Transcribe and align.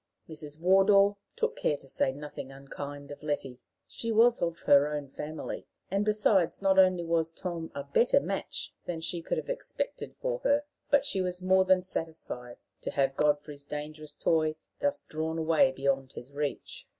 Mrs. 0.27 0.59
Wardour 0.59 1.17
took 1.35 1.55
care 1.55 1.77
to 1.77 1.87
say 1.87 2.11
nothing 2.11 2.51
unkind 2.51 3.11
of 3.11 3.21
Letty. 3.21 3.59
She 3.87 4.11
was 4.11 4.41
of 4.41 4.61
her 4.61 4.87
own 4.91 5.09
family; 5.09 5.67
and, 5.91 6.03
besides, 6.03 6.59
not 6.59 6.79
only 6.79 7.03
was 7.03 7.31
Tom 7.31 7.71
a 7.75 7.83
better 7.83 8.19
match 8.19 8.73
than 8.85 8.99
she 9.01 9.21
could 9.21 9.37
have 9.37 9.47
expected 9.47 10.15
for 10.19 10.39
her, 10.39 10.63
but 10.89 11.05
she 11.05 11.21
was 11.21 11.43
more 11.43 11.65
than 11.65 11.83
satisfied 11.83 12.57
to 12.81 12.89
have 12.89 13.15
Godfrey's 13.15 13.63
dangerous 13.63 14.15
toy 14.15 14.55
thus 14.79 15.01
drawn 15.01 15.37
away 15.37 15.71
beyond 15.71 16.13
his 16.13 16.31
reach. 16.31 16.87